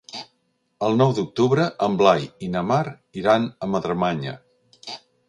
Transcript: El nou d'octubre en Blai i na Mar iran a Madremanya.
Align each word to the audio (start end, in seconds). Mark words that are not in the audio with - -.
El 0.85 0.95
nou 1.01 1.11
d'octubre 1.17 1.67
en 1.87 1.97
Blai 1.99 2.25
i 2.47 2.49
na 2.55 2.63
Mar 2.71 2.79
iran 3.21 3.47
a 3.67 3.71
Madremanya. 3.75 4.35